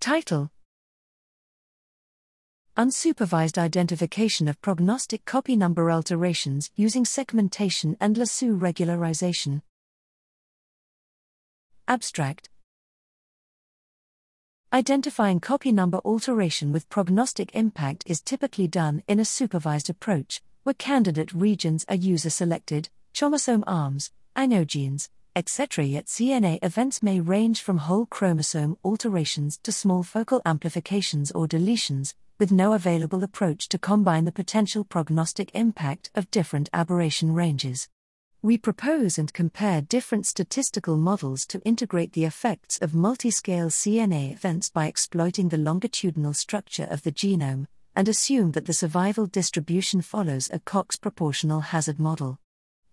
[0.00, 0.50] Title
[2.76, 9.62] Unsupervised identification of prognostic copy number alterations using segmentation and lasso regularization.
[11.88, 12.48] Abstract
[14.72, 20.74] Identifying copy number alteration with prognostic impact is typically done in a supervised approach, where
[20.74, 25.08] candidate regions are user selected, chromosome arms, oncogenes,
[25.38, 25.84] etc.
[25.84, 32.14] Yet CNA events may range from whole chromosome alterations to small focal amplifications or deletions,
[32.40, 37.88] with no available approach to combine the potential prognostic impact of different aberration ranges.
[38.42, 44.70] We propose and compare different statistical models to integrate the effects of multiscale CNA events
[44.70, 50.50] by exploiting the longitudinal structure of the genome, and assume that the survival distribution follows
[50.52, 52.38] a Cox proportional hazard model.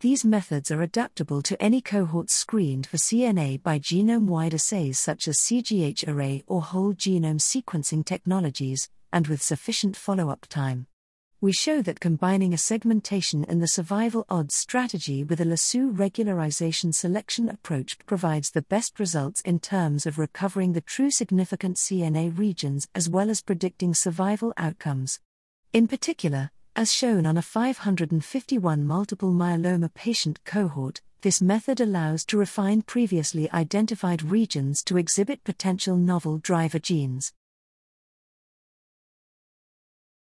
[0.06, 5.28] These methods are adaptable to any cohort screened for CNA by genome wide assays such
[5.28, 10.86] as CGH array or whole genome sequencing technologies, and with sufficient follow up time.
[11.42, 16.94] We show that combining a segmentation in the survival odds strategy with a lasso regularization
[16.94, 22.88] selection approach provides the best results in terms of recovering the true significant CNA regions
[22.94, 25.20] as well as predicting survival outcomes.
[25.74, 32.38] In particular, as shown on a 551 multiple myeloma patient cohort, this method allows to
[32.38, 37.32] refine previously identified regions to exhibit potential novel driver genes.